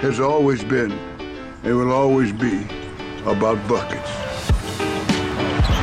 [0.00, 0.92] has always been
[1.62, 2.64] and will always be
[3.26, 4.10] about buckets.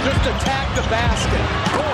[0.06, 1.87] Just attack the basket.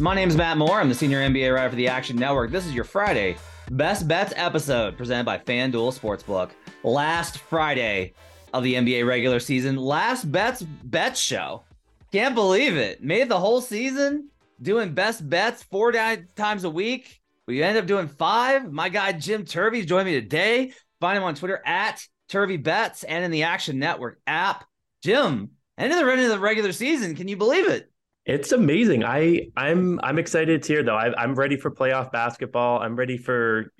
[0.00, 0.80] My name is Matt Moore.
[0.80, 2.52] I'm the senior NBA writer for the Action Network.
[2.52, 3.36] This is your Friday
[3.72, 6.50] Best Bets episode presented by FanDuel Sportsbook.
[6.84, 8.14] Last Friday
[8.54, 11.64] of the NBA regular season, last bets bet show.
[12.12, 13.02] Can't believe it.
[13.02, 14.28] Made the whole season
[14.62, 17.20] doing best bets four times a week.
[17.48, 18.70] We end up doing five.
[18.70, 20.74] My guy Jim Turvey's joined me today.
[21.00, 24.64] Find him on Twitter at Turvey Bets and in the Action Network app.
[25.02, 27.16] Jim, end of the end of the regular season.
[27.16, 27.90] Can you believe it?
[28.28, 29.04] It's amazing.
[29.04, 30.94] I I'm I'm excited it's here though.
[30.94, 32.78] I, I'm ready for playoff basketball.
[32.78, 33.72] I'm ready for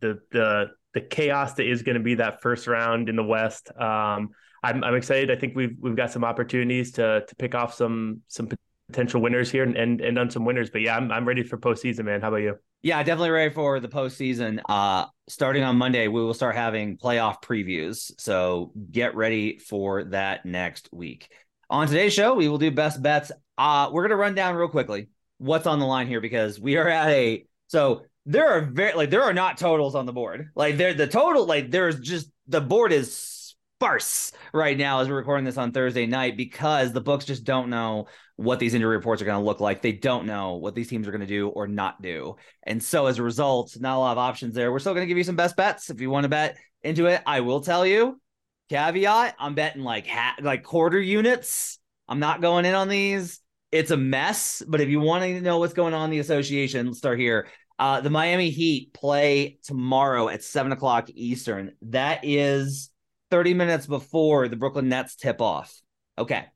[0.00, 3.72] the the the chaos that is going to be that first round in the West.
[3.76, 4.30] Um,
[4.62, 5.32] I'm I'm excited.
[5.32, 8.48] I think we've we've got some opportunities to to pick off some some
[8.86, 10.70] potential winners here and and, and on some winners.
[10.70, 12.20] But yeah, I'm I'm ready for postseason, man.
[12.20, 12.54] How about you?
[12.82, 14.60] Yeah, definitely ready for the postseason.
[14.68, 18.12] Uh, starting on Monday, we will start having playoff previews.
[18.20, 21.30] So get ready for that next week.
[21.70, 23.30] On today's show, we will do best bets.
[23.56, 25.08] Uh, we're gonna run down real quickly
[25.38, 29.10] what's on the line here because we are at a so there are very like
[29.10, 30.50] there are not totals on the board.
[30.54, 35.16] Like there the total like there's just the board is sparse right now as we're
[35.16, 39.22] recording this on Thursday night because the books just don't know what these injury reports
[39.22, 39.82] are going to look like.
[39.82, 42.36] They don't know what these teams are going to do or not do.
[42.64, 44.72] And so as a result, not a lot of options there.
[44.72, 47.06] We're still going to give you some best bets if you want to bet into
[47.06, 47.22] it.
[47.24, 48.20] I will tell you,
[48.68, 51.78] caveat, I'm betting like ha- like quarter units.
[52.08, 53.40] I'm not going in on these.
[53.70, 56.86] It's a mess, but if you want to know what's going on in the association,
[56.86, 57.48] let's start here.
[57.78, 61.72] Uh, the Miami Heat play tomorrow at seven o'clock Eastern.
[61.82, 62.90] That is
[63.30, 65.80] 30 minutes before the Brooklyn Nets tip off.
[66.16, 66.46] Okay.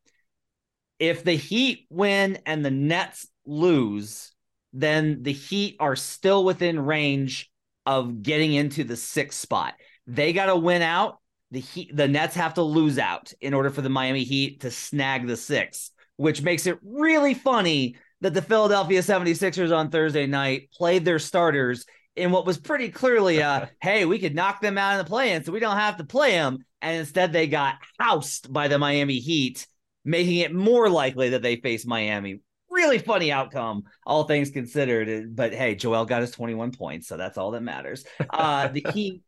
[0.99, 4.33] If the Heat win and the Nets lose,
[4.73, 7.51] then the Heat are still within range
[7.85, 9.75] of getting into the sixth spot.
[10.07, 11.19] They got to win out.
[11.53, 14.71] The Heat, the Nets have to lose out in order for the Miami Heat to
[14.71, 20.71] snag the six, which makes it really funny that the Philadelphia 76ers on Thursday night
[20.73, 21.85] played their starters
[22.17, 25.45] in what was pretty clearly a hey, we could knock them out in the play-in,
[25.45, 26.59] so we don't have to play them.
[26.81, 29.67] And instead, they got housed by the Miami Heat,
[30.07, 32.41] making it more likely that they face Miami.
[32.71, 35.37] Really funny outcome, all things considered.
[35.37, 38.07] But hey, Joel got his 21 points, so that's all that matters.
[38.31, 39.23] Uh, the Heat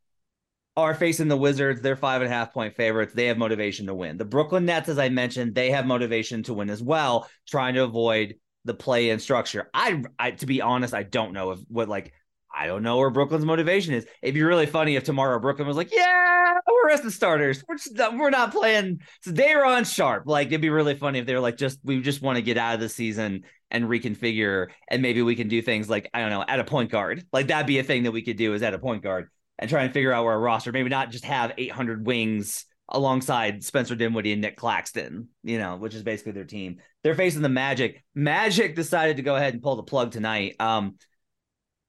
[0.77, 1.81] are facing the Wizards.
[1.81, 3.15] They're five and a half point favorites.
[3.15, 4.17] They have motivation to win.
[4.17, 7.85] The Brooklyn Nets, as I mentioned, they have motivation to win as well, trying to
[7.85, 9.71] avoid the play in structure.
[9.73, 12.13] I, I, to be honest, I don't know if what like
[12.57, 14.07] I don't know where Brooklyn's motivation is.
[14.23, 17.65] It'd be really funny if tomorrow Brooklyn was like, "Yeah, we're resting starters.
[17.69, 19.55] We're just, we're not playing today.
[19.55, 22.23] We're on sharp." Like it'd be really funny if they were like, "Just we just
[22.23, 25.91] want to get out of the season and reconfigure, and maybe we can do things
[25.91, 27.25] like I don't know, at a point guard.
[27.33, 29.29] Like that'd be a thing that we could do is at a point guard
[29.59, 30.73] and try and figure out where a roster.
[30.73, 35.95] Maybe not just have 800 wings alongside Spencer Dinwiddie and Nic Claxton, you know, which
[35.95, 36.81] is basically their team.
[37.03, 38.03] They're facing the Magic.
[38.15, 40.57] Magic decided to go ahead and pull the plug tonight.
[40.61, 40.97] Um,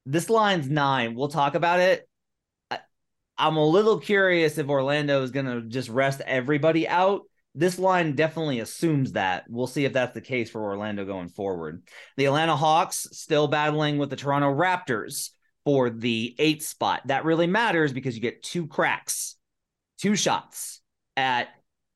[0.06, 1.14] this line's nine.
[1.14, 2.08] We'll talk about it.
[2.70, 2.78] I,
[3.36, 7.22] I'm a little curious if Orlando is going to just rest everybody out
[7.56, 9.44] this line definitely assumes that.
[9.48, 11.82] We'll see if that's the case for Orlando going forward.
[12.18, 15.30] The Atlanta Hawks still battling with the Toronto Raptors
[15.66, 17.02] for the eighth spot.
[17.06, 19.34] That really matters because you get two cracks,
[19.98, 20.80] two shots
[21.16, 21.48] at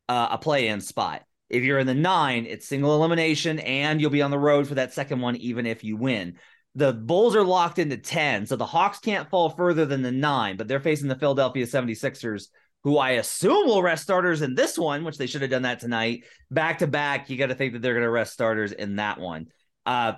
[0.08, 1.22] uh, a play in spot.
[1.48, 4.74] If you're in the nine, it's single elimination and you'll be on the road for
[4.74, 6.34] that second one, even if you win.
[6.74, 10.56] The Bulls are locked into 10, so the Hawks can't fall further than the nine,
[10.56, 12.48] but they're facing the Philadelphia 76ers,
[12.82, 15.78] who I assume will rest starters in this one, which they should have done that
[15.78, 16.24] tonight.
[16.50, 19.20] Back to back, you got to think that they're going to rest starters in that
[19.20, 19.46] one.
[19.86, 20.14] Uh,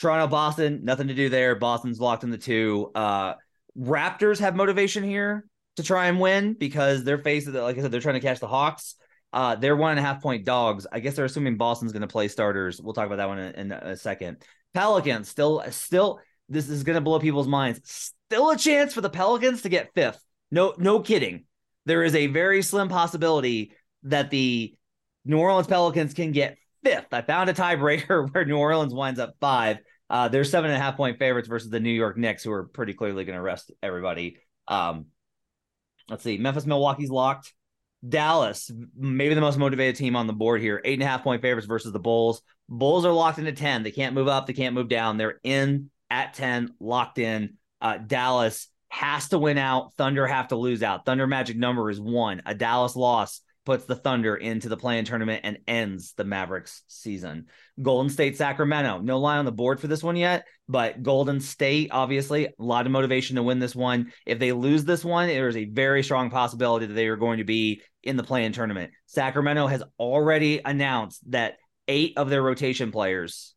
[0.00, 1.54] Toronto, Boston, nothing to do there.
[1.54, 2.90] Boston's locked in the two.
[2.94, 3.34] Uh,
[3.78, 5.46] Raptors have motivation here
[5.76, 8.48] to try and win because they're facing, like I said, they're trying to catch the
[8.48, 8.94] Hawks.
[9.32, 10.86] Uh, they're one and a half point dogs.
[10.90, 12.80] I guess they're assuming Boston's going to play starters.
[12.80, 14.38] We'll talk about that one in, in a second.
[14.72, 17.80] Pelicans still, still, this is going to blow people's minds.
[17.84, 20.22] Still a chance for the Pelicans to get fifth.
[20.50, 21.44] No, no kidding.
[21.86, 23.72] There is a very slim possibility
[24.04, 24.74] that the
[25.24, 26.56] New Orleans Pelicans can get
[26.86, 27.12] fifth.
[27.12, 29.78] I found a tiebreaker where New Orleans winds up five.
[30.08, 32.64] Uh, they're seven and a half point favorites versus the New York Knicks, who are
[32.64, 34.38] pretty clearly going to rest everybody.
[34.68, 35.06] Um,
[36.08, 36.38] let's see.
[36.38, 37.52] Memphis, Milwaukee's locked.
[38.06, 40.80] Dallas, maybe the most motivated team on the board here.
[40.84, 42.40] Eight and a half point favorites versus the Bulls.
[42.68, 43.82] Bulls are locked into 10.
[43.82, 44.46] They can't move up.
[44.46, 45.16] They can't move down.
[45.16, 47.54] They're in at 10, locked in.
[47.80, 49.94] Uh, Dallas has to win out.
[49.94, 51.04] Thunder have to lose out.
[51.04, 52.42] Thunder magic number is one.
[52.46, 57.46] A Dallas loss puts the Thunder into the play-in tournament and ends the Mavericks season.
[57.82, 61.90] Golden State, Sacramento, no line on the board for this one yet, but Golden State,
[61.92, 64.12] obviously, a lot of motivation to win this one.
[64.24, 67.44] If they lose this one, there's a very strong possibility that they are going to
[67.44, 68.92] be in the play-in tournament.
[69.06, 71.56] Sacramento has already announced that
[71.88, 73.54] eight of their rotation players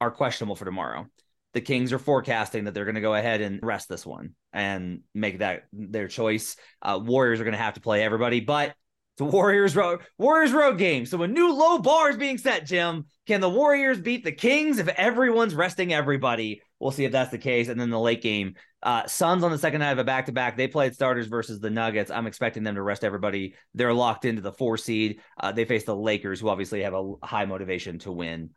[0.00, 1.06] are questionable for tomorrow.
[1.54, 5.00] The Kings are forecasting that they're going to go ahead and rest this one and
[5.14, 6.56] make that their choice.
[6.82, 8.74] Uh, Warriors are going to have to play everybody, but
[9.18, 11.04] the Warriors road Warriors road game.
[11.04, 13.04] So a new low bar is being set, Jim.
[13.26, 16.62] Can the Warriors beat the Kings if everyone's resting everybody?
[16.80, 17.68] We'll see if that's the case.
[17.68, 20.32] And then the late game, uh, Suns on the second night of a back to
[20.32, 20.56] back.
[20.56, 22.10] They played starters versus the Nuggets.
[22.10, 23.54] I'm expecting them to rest everybody.
[23.74, 25.20] They're locked into the four seed.
[25.38, 28.50] Uh, they face the Lakers, who obviously have a high motivation to win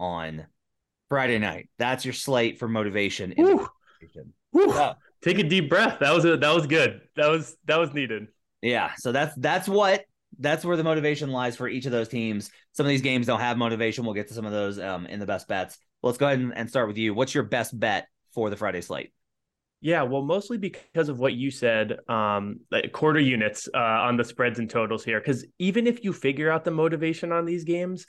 [0.00, 0.46] on
[1.10, 1.68] Friday night.
[1.78, 3.34] That's your slate for motivation.
[3.36, 3.68] Woo.
[4.52, 4.74] Woo.
[4.74, 4.94] Yeah.
[5.22, 5.98] Take a deep breath.
[6.00, 7.02] That was a, that was good.
[7.16, 8.28] That was that was needed.
[8.62, 10.04] Yeah, so that's that's what
[10.38, 12.50] that's where the motivation lies for each of those teams.
[12.72, 14.04] Some of these games don't have motivation.
[14.04, 15.78] We'll get to some of those um, in the best bets.
[16.02, 17.14] Let's go ahead and, and start with you.
[17.14, 19.12] What's your best bet for the Friday slate?
[19.80, 24.24] Yeah, well, mostly because of what you said, um, like quarter units uh, on the
[24.24, 25.20] spreads and totals here.
[25.20, 28.06] Because even if you figure out the motivation on these games,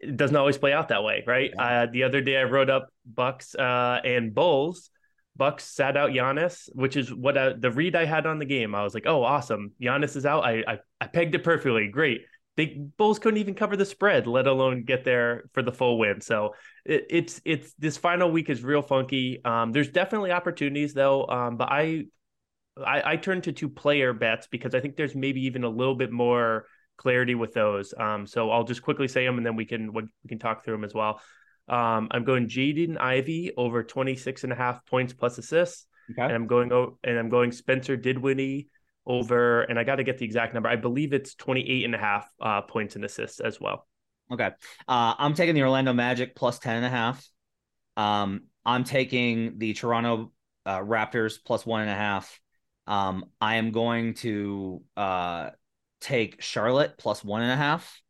[0.00, 1.50] it doesn't always play out that way, right?
[1.54, 1.82] Yeah.
[1.82, 4.90] Uh, the other day I wrote up Bucks uh, and Bulls,
[5.36, 8.74] Bucks sat out Giannis, which is what I, the read I had on the game.
[8.74, 9.72] I was like, oh, awesome.
[9.80, 10.44] Giannis is out.
[10.44, 11.88] I, I, I pegged it perfectly.
[11.88, 12.22] Great.
[12.56, 16.22] The Bulls couldn't even cover the spread, let alone get there for the full win.
[16.22, 16.54] So
[16.86, 19.44] it, it's it's this final week is real funky.
[19.44, 22.04] Um, there's definitely opportunities though, um, but I,
[22.78, 25.94] I I turn to two player bets because I think there's maybe even a little
[25.94, 26.66] bit more
[26.96, 27.92] clarity with those.
[27.98, 30.74] Um, so I'll just quickly say them and then we can we can talk through
[30.74, 31.20] them as well.
[31.68, 35.86] Um, I'm going Jaden Ivey over 26 and a half points plus assists.
[36.10, 36.22] Okay.
[36.22, 36.70] And I'm going
[37.02, 38.68] and I'm going Spencer Dinwiddie
[39.04, 40.68] over, and I got to get the exact number.
[40.68, 43.86] I believe it's 28 and a half uh, points and assists as well.
[44.30, 44.50] Okay.
[44.88, 47.28] Uh, I'm taking the Orlando Magic plus 10 and a half.
[47.96, 50.32] Um, I'm taking the Toronto
[50.64, 52.40] uh, Raptors plus one and a half.
[52.86, 55.50] Um, I am going to uh,
[56.00, 58.00] take Charlotte plus one and a half.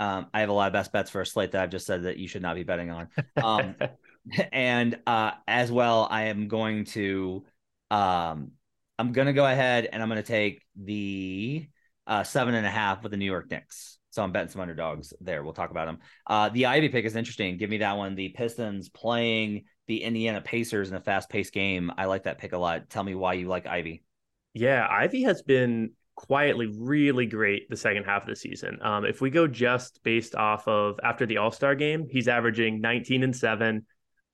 [0.00, 2.02] Um, I have a lot of best bets for a slate that I've just said
[2.02, 3.08] that you should not be betting on.
[3.40, 3.76] Um,
[4.52, 7.44] and uh, as well, I am going to
[7.90, 8.52] um,
[8.98, 11.66] I'm going to go ahead and I'm going to take the
[12.06, 13.98] uh, seven and a half with the New York Knicks.
[14.10, 15.42] So I'm betting some underdogs there.
[15.42, 15.98] We'll talk about them.
[16.26, 17.56] Uh, the Ivey pick is interesting.
[17.56, 18.14] Give me that one.
[18.14, 21.92] The Pistons playing the Indiana Pacers in a fast paced game.
[21.96, 22.90] I like that pick a lot.
[22.90, 24.02] Tell me why you like Ivey.
[24.52, 28.78] Yeah, Ivey has been quietly really great the second half of the season.
[28.82, 32.82] Um, if we go just based off of after the All Star game, he's averaging
[32.82, 33.86] 19 and seven.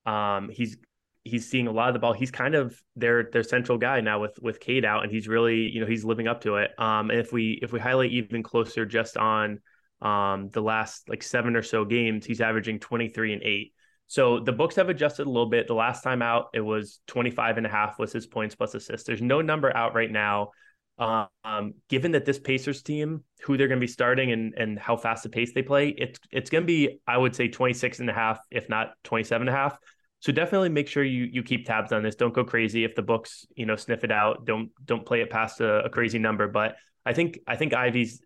[0.04, 0.76] Um, he's
[1.22, 2.12] he's seeing a lot of the ball.
[2.12, 5.68] He's kind of their their central guy now with with Cade out, and he's really
[5.68, 6.72] you know he's living up to it.
[6.76, 9.60] Um, and if we if we highlight even closer just on
[10.02, 13.72] um the last like seven or so games, he's averaging 23 and eight.
[14.08, 15.68] So the books have adjusted a little bit.
[15.68, 19.06] The last time out, it was 25 and a half was his points plus assists.
[19.06, 20.50] There's no number out right now.
[20.98, 24.96] Um, given that this Pacers team, who they're going to be starting and and how
[24.96, 28.08] fast the pace they play, it's it's going to be, I would say, 26 and
[28.08, 29.78] a half, if not 27 and a half.
[30.20, 32.14] So definitely make sure you you keep tabs on this.
[32.16, 34.46] Don't go crazy if the books, you know, sniff it out.
[34.46, 36.48] Don't don't play it past a, a crazy number.
[36.48, 38.22] But I think I think Ivey's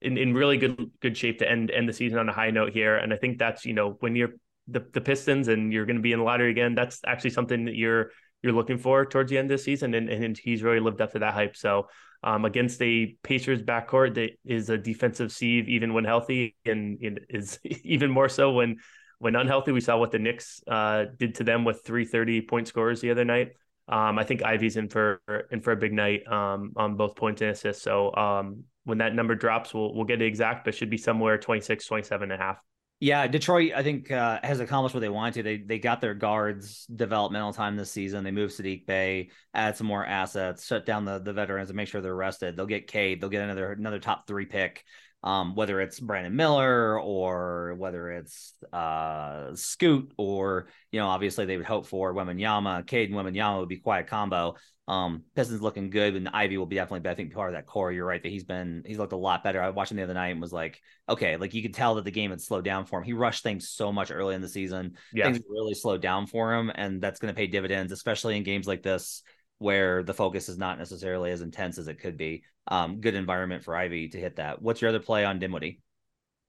[0.00, 2.72] in, in really good good shape to end end the season on a high note
[2.72, 2.96] here.
[2.96, 4.32] And I think that's you know when you're
[4.68, 7.66] the, the Pistons and you're going to be in the lottery again, that's actually something
[7.66, 8.10] that you're
[8.42, 11.12] you're looking for towards the end of the season, and, and he's really lived up
[11.12, 11.56] to that hype.
[11.56, 11.88] So
[12.22, 17.20] um, against a Pacers backcourt that is a defensive sieve even when healthy, and, and
[17.28, 18.76] is even more so when
[19.18, 19.72] when unhealthy.
[19.72, 23.10] We saw what the Knicks uh, did to them with three thirty point scores the
[23.10, 23.52] other night.
[23.88, 25.20] Um, I think Ivey's in for
[25.50, 27.82] in for a big night um, on both points and assists.
[27.82, 31.38] So um, when that number drops, we'll we'll get it exact, but should be somewhere
[31.38, 32.58] 26, 27 and a half.
[33.02, 35.42] Yeah, Detroit, I think, uh, has accomplished what they wanted to.
[35.42, 38.24] They they got their guards developmental time this season.
[38.24, 41.88] They moved Saddiq Bey, add some more assets, shut down the the veterans, and make
[41.88, 42.56] sure they're rested.
[42.56, 43.20] They'll get Cade.
[43.20, 44.84] They'll get another another top three pick
[45.22, 51.56] um, whether it's Brandon Miller or whether it's uh, Scoot or, you know, obviously they
[51.56, 52.86] would hope for Wembanyama.
[52.86, 54.56] Cade and Wembanyama would be quite a combo.
[54.88, 57.12] Um, Pistons looking good, and Ivey will be definitely, better.
[57.12, 57.92] I think, part of that core.
[57.92, 59.62] You're right that he's been, he's looked a lot better.
[59.62, 62.04] I watched him the other night and was like, okay, like you could tell that
[62.04, 63.04] the game had slowed down for him.
[63.04, 64.96] He rushed things so much early in the season.
[65.12, 65.30] Yeah.
[65.30, 68.66] Things really slowed down for him, and that's going to pay dividends, especially in games
[68.66, 69.22] like this
[69.60, 72.42] where the focus is not necessarily as intense as it could be.
[72.66, 74.60] Um, good environment for Ivey to hit that.
[74.60, 75.82] What's your other play on Dinwiddie?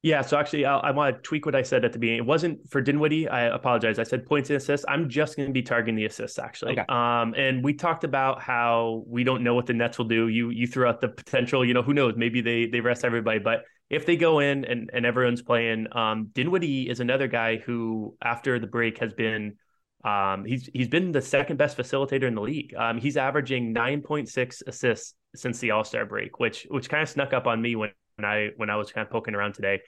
[0.01, 2.21] Yeah, so actually, I'll, i want to tweak what I said at the beginning.
[2.21, 3.27] It wasn't for Dinwiddie.
[3.27, 3.99] I apologize.
[3.99, 4.85] I said points and assists.
[4.89, 6.71] I'm just going to be targeting the assists actually.
[6.71, 6.85] Okay.
[6.87, 10.29] Um, and we talked about how we don't know what the Nets will do.
[10.29, 11.63] You you threw out the potential.
[11.63, 12.13] You know, who knows?
[12.15, 16.29] Maybe they they rest everybody, but if they go in and and everyone's playing, um,
[16.33, 19.57] Dinwiddie is another guy who after the break has been
[20.03, 22.73] um, he's he's been the second best facilitator in the league.
[22.75, 27.33] Um, he's averaging 9.6 assists since the All Star break, which which kind of snuck
[27.33, 29.81] up on me when, when I when I was kind of poking around today.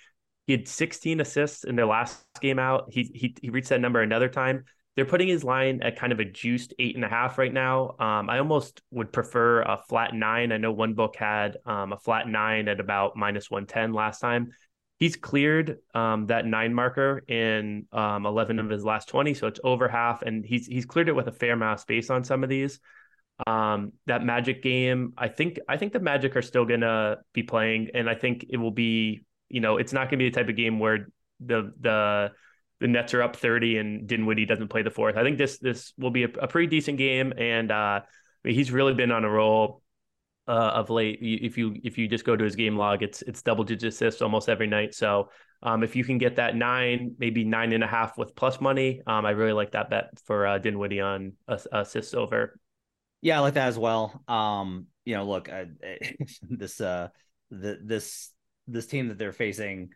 [0.45, 2.85] He had 16 assists in their last game out.
[2.91, 4.65] He he he reached that number another time.
[4.95, 7.95] They're putting his line at kind of a juiced eight and a half right now.
[7.99, 10.51] Um, I almost would prefer a flat nine.
[10.51, 14.51] I know one book had um, a flat nine at about minus 110 last time
[15.03, 19.59] he's cleared um, that nine marker in um, 11 of his last 20 so it's
[19.61, 22.41] over half and he's he's cleared it with a fair amount of space on some
[22.41, 22.79] of these.
[23.47, 27.89] Um, that magic game i think i think the magic are still gonna be playing
[27.93, 30.55] and i think it will be you know it's not gonna be the type of
[30.55, 31.07] game where
[31.39, 32.31] the the
[32.79, 35.17] the nets are up 30 and dinwiddie doesn't play the fourth.
[35.17, 38.01] I think this this will be a, a pretty decent game and uh,
[38.45, 39.82] he's really been on a roll
[40.47, 41.19] uh, of late.
[41.21, 44.21] If you if you just go to his game log, it's it's double digit assists
[44.21, 44.93] almost every night.
[44.93, 45.29] So
[45.61, 49.01] um, if you can get that nine, maybe nine and a half with plus money,
[49.07, 52.59] um, I really like that bet for uh, Dinwiddie on assists over.
[53.21, 54.21] Yeah, I like that as well.
[54.27, 55.65] Um, you know, look, uh,
[56.49, 57.07] this uh,
[57.49, 58.31] the this
[58.67, 59.89] this team that they're facing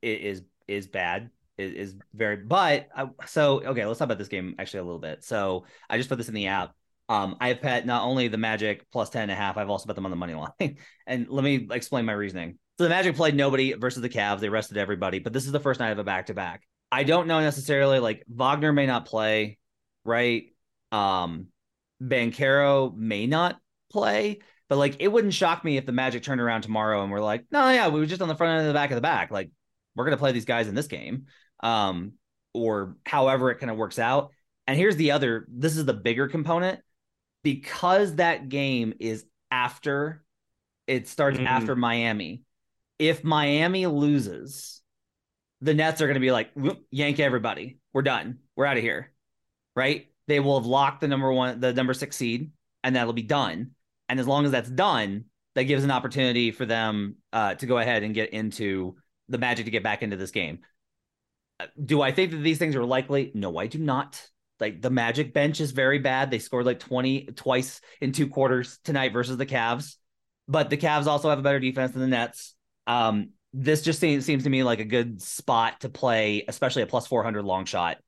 [0.00, 4.54] is is bad is, is very but I, so okay let's talk about this game
[4.58, 6.74] actually a little bit so i just put this in the app
[7.08, 9.96] um, I've bet not only the Magic plus 10 and a half, I've also bet
[9.96, 10.76] them on the money line.
[11.06, 12.58] and let me explain my reasoning.
[12.78, 14.40] So the Magic played nobody versus the Cavs.
[14.40, 16.62] They rested everybody, but this is the first night of a back to back.
[16.90, 19.58] I don't know necessarily like Wagner may not play,
[20.04, 20.44] right?
[20.90, 21.46] Um,
[22.02, 23.58] Banchero may not
[23.90, 27.20] play, but like it wouldn't shock me if the Magic turned around tomorrow and we're
[27.20, 29.02] like, no, yeah, we were just on the front end of the back of the
[29.02, 29.30] back.
[29.30, 29.50] Like
[29.94, 31.26] we're gonna play these guys in this game.
[31.60, 32.12] Um,
[32.54, 34.30] or however it kind of works out.
[34.66, 36.80] And here's the other, this is the bigger component
[37.42, 40.24] because that game is after
[40.86, 41.46] it starts mm-hmm.
[41.46, 42.42] after Miami.
[42.98, 44.80] If Miami loses,
[45.60, 46.50] the Nets are going to be like,
[46.90, 47.78] yank everybody.
[47.92, 48.38] We're done.
[48.56, 49.12] We're out of here.
[49.74, 50.08] Right?
[50.28, 52.52] They will have locked the number one, the number six seed,
[52.84, 53.72] and that'll be done.
[54.08, 57.78] And as long as that's done, that gives an opportunity for them uh, to go
[57.78, 58.96] ahead and get into
[59.28, 60.60] the Magic to get back into this game.
[61.60, 63.30] Uh, do I think that these things are likely?
[63.34, 64.28] No, I do not.
[64.60, 66.30] Like the Magic bench is very bad.
[66.30, 69.96] They scored like 20 twice in two quarters tonight versus the Cavs.
[70.48, 72.54] But the Cavs also have a better defense than the Nets.
[72.86, 76.86] Um, this just seems, seems to me like a good spot to play, especially a
[76.86, 77.98] plus 400 long shot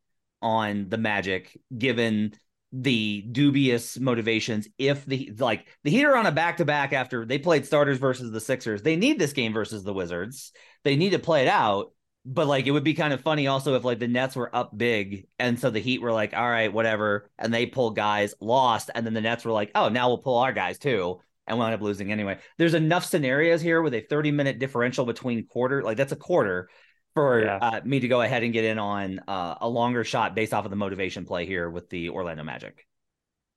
[0.40, 2.34] on the Magic, given
[2.72, 4.68] the dubious motivations.
[4.78, 7.98] If the like the Heat are on a back to back after they played starters
[7.98, 10.52] versus the Sixers, they need this game versus the Wizards.
[10.82, 11.92] They need to play it out
[12.26, 14.76] but like it would be kind of funny also if like the Nets were up
[14.76, 18.90] big and so the Heat were like, all right, whatever, and they pull guys, lost,
[18.94, 21.74] and then the Nets were like, oh, now we'll pull our guys too, and end
[21.74, 22.38] up losing anyway.
[22.56, 26.70] There's enough scenarios here with a 30 minute differential between quarter, like that's a quarter
[27.14, 27.58] for yeah.
[27.60, 30.64] uh, me to go ahead and get in on uh, a longer shot based off
[30.64, 32.86] of the motivation play here with the Orlando Magic.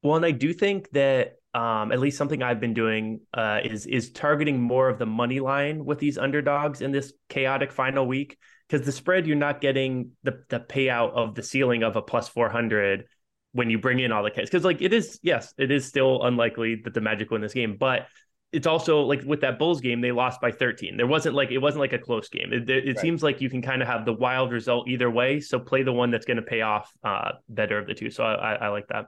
[0.04, 3.88] Well, and I do think that um, at least something I've been doing uh, is
[3.88, 8.38] is targeting more of the money line with these underdogs in this chaotic final week
[8.70, 12.30] because the spread you're not getting the the payout of the ceiling of a plus
[12.30, 13.06] 400
[13.54, 16.22] when you bring in all the kids because like it is yes it is still
[16.24, 18.06] unlikely that the magic win this game but
[18.52, 20.96] it's also like with that Bulls game, they lost by 13.
[20.96, 22.54] There wasn't like it wasn't like a close game.
[22.54, 22.98] It, it right.
[22.98, 25.42] seems like you can kind of have the wild result either way.
[25.42, 28.10] So play the one that's going to pay off uh, better of the two.
[28.10, 29.08] So I, I, I like that.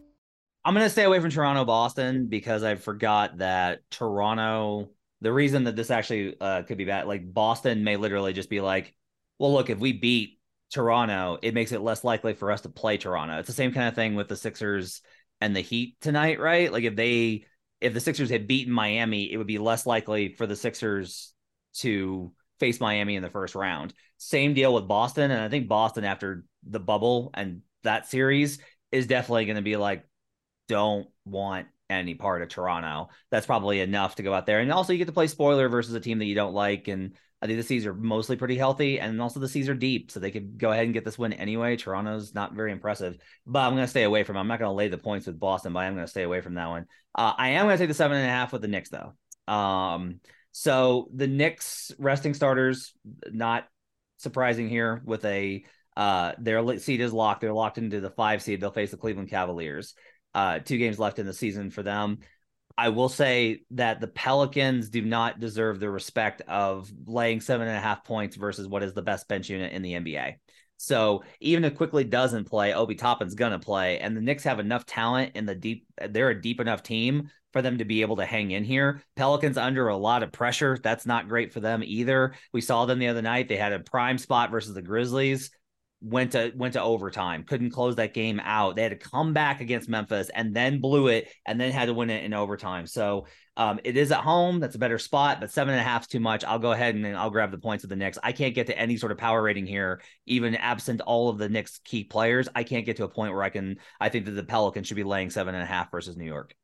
[0.63, 4.89] I'm going to stay away from Toronto Boston because I forgot that Toronto.
[5.21, 8.61] The reason that this actually uh, could be bad, like Boston may literally just be
[8.61, 8.93] like,
[9.39, 10.39] well, look, if we beat
[10.71, 13.39] Toronto, it makes it less likely for us to play Toronto.
[13.39, 15.01] It's the same kind of thing with the Sixers
[15.39, 16.71] and the Heat tonight, right?
[16.71, 17.45] Like if they
[17.81, 21.33] if the Sixers had beaten Miami, it would be less likely for the Sixers
[21.77, 23.93] to face Miami in the first round.
[24.17, 28.59] Same deal with Boston, and I think Boston after the bubble and that series
[28.91, 30.05] is definitely going to be like
[30.71, 33.09] don't want any part of Toronto.
[33.29, 34.59] That's probably enough to go out there.
[34.59, 37.13] And also you get to play spoiler versus a team that you don't like and
[37.41, 40.19] I think the C's are mostly pretty healthy, and also the C's are deep, so
[40.19, 41.75] they could go ahead and get this win anyway.
[41.75, 44.37] Toronto's not very impressive, but I'm going to stay away from.
[44.37, 46.41] I'm not going to lay the points with Boston, but I'm going to stay away
[46.41, 46.85] from that one.
[47.15, 49.13] Uh, I am going to take the seven and a half with the Knicks, though.
[49.51, 50.19] Um,
[50.51, 52.93] so the Knicks resting starters,
[53.31, 53.67] not
[54.17, 55.65] surprising here with a
[55.97, 57.41] uh, their seed is locked.
[57.41, 58.61] They're locked into the five seed.
[58.61, 59.93] They'll face the Cleveland Cavaliers.
[60.33, 62.19] Uh, two games left in the season for them.
[62.77, 67.77] I will say that the Pelicans do not deserve the respect of laying seven and
[67.77, 70.35] a half points versus what is the best bench unit in the NBA.
[70.77, 74.85] So even if Quickley doesn't play, Obi Toppin's gonna play, and the Knicks have enough
[74.85, 75.85] talent in the deep.
[76.09, 79.03] They're a deep enough team for them to be able to hang in here.
[79.15, 80.79] Pelicans under a lot of pressure.
[80.81, 82.33] That's not great for them either.
[82.53, 83.47] We saw them the other night.
[83.47, 85.51] They had a prime spot versus the Grizzlies
[86.01, 88.75] went to went to overtime couldn't close that game out.
[88.75, 91.93] They had to come back against memphis and then blew it and then had to
[91.93, 92.87] win it in overtime.
[92.87, 94.59] So um, it is at home.
[94.59, 96.43] That's a better spot but seven and a half is too much.
[96.43, 98.17] I'll go ahead and i'll grab the points of the Knicks.
[98.23, 101.49] i can't get to any sort of power rating here even absent all of the
[101.49, 102.49] Knicks key players.
[102.55, 104.97] I can't get to a point where i can i think that the pelicans should
[104.97, 106.55] be laying seven and a half versus new york.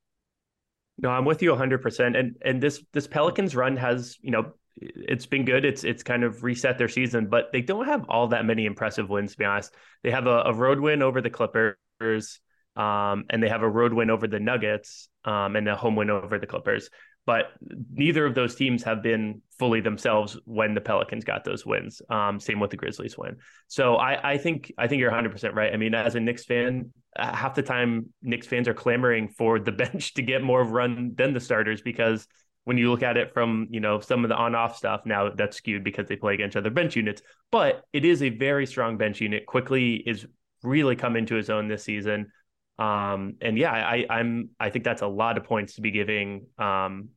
[0.99, 2.17] No, I'm with you 100%.
[2.17, 5.65] And and this this Pelicans run has, you know, it's been good.
[5.65, 9.09] It's it's kind of reset their season, but they don't have all that many impressive
[9.09, 9.31] wins.
[9.31, 12.39] To be honest, they have a, a road win over the Clippers,
[12.75, 16.09] um, and they have a road win over the Nuggets, um, and a home win
[16.09, 16.89] over the Clippers.
[17.25, 17.47] But
[17.91, 22.01] neither of those teams have been fully themselves when the Pelicans got those wins.
[22.09, 23.37] Um, same with the Grizzlies win.
[23.67, 25.73] So I, I think I think you're 100 percent right.
[25.73, 29.71] I mean, as a Knicks fan, half the time Knicks fans are clamoring for the
[29.83, 32.27] bench to get more run than the starters because
[32.67, 35.55] when you look at it from you know some of the on-off stuff now that's
[35.55, 39.21] skewed because they play against other bench units but it is a very strong bench
[39.21, 40.25] unit Quickley is
[40.63, 42.29] really come into his own this season
[42.77, 46.47] um, and yeah I, i'm i think that's a lot of points to be giving
[46.57, 47.09] um,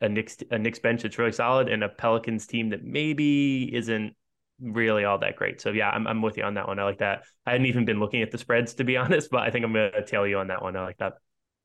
[0.00, 4.14] a Knicks a Knicks bench that's really solid and a Pelicans team that maybe isn't
[4.60, 5.60] really all that great.
[5.60, 6.78] So yeah, I'm I'm with you on that one.
[6.78, 7.24] I like that.
[7.46, 9.72] I hadn't even been looking at the spreads to be honest, but I think I'm
[9.72, 10.76] gonna tail you on that one.
[10.76, 11.14] I like that.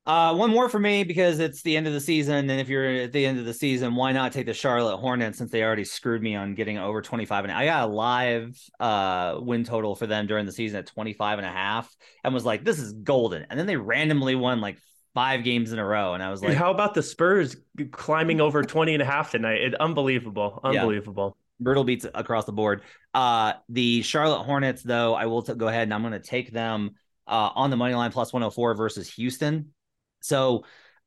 [0.04, 3.02] Uh, one more for me because it's the end of the season, and if you're
[3.02, 5.84] at the end of the season, why not take the Charlotte Hornets since they already
[5.84, 10.08] screwed me on getting over 25 and I got a live uh win total for
[10.08, 13.46] them during the season at 25 and a half and was like, this is golden.
[13.48, 14.76] And then they randomly won like
[15.14, 17.56] five games in a row, and I was like, how about the Spurs
[17.92, 19.60] climbing over 20 and a half tonight?
[19.60, 21.36] It unbelievable, unbelievable.
[21.36, 21.64] Yeah.
[21.64, 22.82] Brutal beats across the board.
[23.14, 26.50] Uh, the Charlotte Hornets, though, I will t- go ahead and I'm going to take
[26.50, 26.96] them
[27.28, 29.72] uh, on the money line plus 104 versus Houston.
[30.22, 30.64] So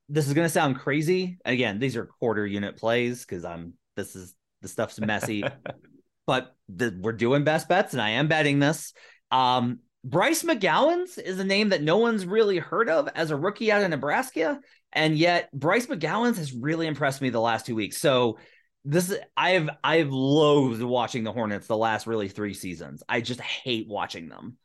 [0.09, 1.37] this is going to sound crazy.
[1.45, 5.43] Again, these are quarter unit plays because I'm this is the stuff's messy,
[6.27, 8.93] but the, we're doing best bets and I am betting this.
[9.31, 13.71] Um, Bryce McGowens is a name that no one's really heard of as a rookie
[13.71, 14.59] out of Nebraska,
[14.93, 17.97] and yet Bryce McGowens has really impressed me the last two weeks.
[17.97, 18.37] So
[18.83, 23.01] this is I've I've loathed watching the Hornets the last really three seasons.
[23.09, 24.57] I just hate watching them.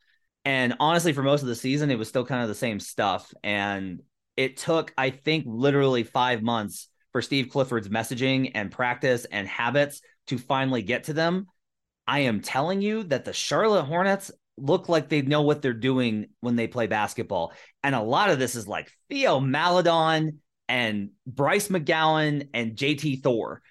[0.45, 3.33] And honestly, for most of the season, it was still kind of the same stuff.
[3.43, 4.01] And
[4.41, 10.01] it took, I think, literally five months for Steve Clifford's messaging and practice and habits
[10.27, 11.47] to finally get to them.
[12.07, 16.27] I am telling you that the Charlotte Hornets look like they know what they're doing
[16.39, 17.53] when they play basketball.
[17.83, 23.61] And a lot of this is like Theo Maledon and Bryce McGowan and JT Thor.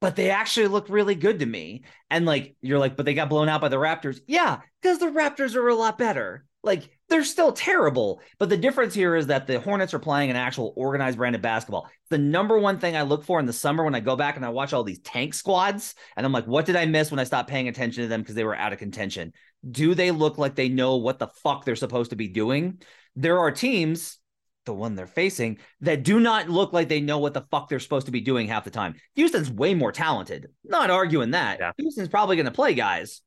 [0.00, 1.84] But they actually look really good to me.
[2.08, 4.20] And like, you're like, but they got blown out by the Raptors.
[4.26, 6.44] Yeah, because the Raptors are a lot better.
[6.62, 8.20] Like, they're still terrible.
[8.38, 11.42] But the difference here is that the Hornets are playing an actual organized brand of
[11.42, 11.88] basketball.
[12.10, 14.44] The number one thing I look for in the summer when I go back and
[14.44, 17.24] I watch all these tank squads, and I'm like, what did I miss when I
[17.24, 19.32] stopped paying attention to them because they were out of contention?
[19.68, 22.82] Do they look like they know what the fuck they're supposed to be doing?
[23.16, 24.18] There are teams,
[24.66, 27.80] the one they're facing, that do not look like they know what the fuck they're
[27.80, 28.94] supposed to be doing half the time.
[29.14, 30.48] Houston's way more talented.
[30.62, 31.58] Not arguing that.
[31.58, 31.72] Yeah.
[31.78, 33.22] Houston's probably going to play guys,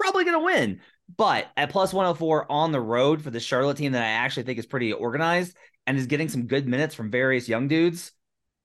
[0.00, 0.80] probably going to win.
[1.16, 4.58] But at plus 104 on the road for the Charlotte team that I actually think
[4.58, 8.12] is pretty organized and is getting some good minutes from various young dudes,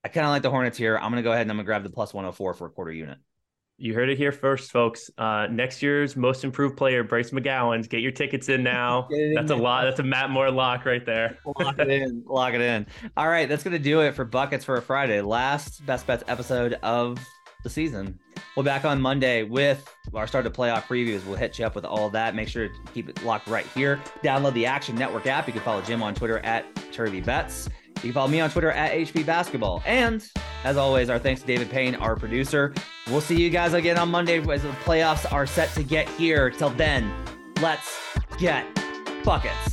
[0.04, 0.98] I kind of like the Hornets here.
[0.98, 2.70] I'm going to go ahead and I'm going to grab the plus 104 for a
[2.70, 3.18] quarter unit.
[3.78, 5.10] You heard it here first, folks.
[5.18, 7.90] Uh, next year's most improved player, Bryce McGowens.
[7.90, 9.08] Get your tickets in now.
[9.12, 9.86] In That's a lot.
[9.86, 11.40] That's a Matt Moore lock right there.
[11.60, 12.24] Lock it in.
[12.28, 12.86] Lock it in.
[13.18, 15.22] All right, that's going to do it for Buckets for a Friday.
[15.22, 17.18] Last Best Bets episode of
[17.64, 18.20] the season.
[18.56, 21.26] We'll be back on Monday with our start of playoff previews.
[21.26, 22.36] We'll hit you up with all that.
[22.36, 24.02] Make sure to keep it locked right here.
[24.24, 25.48] Download the Action Network app.
[25.48, 27.70] You can follow Jim on Twitter at Turvey Bets.
[27.98, 29.82] You can follow me on Twitter at HP Basketball.
[29.86, 30.28] And
[30.64, 32.74] as always, our thanks to David Payne, our producer.
[33.08, 36.50] We'll see you guys again on Monday as the playoffs are set to get here.
[36.50, 37.12] Till then,
[37.62, 37.98] let's
[38.38, 38.66] get
[39.24, 39.73] buckets.